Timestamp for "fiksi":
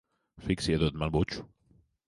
0.45-0.73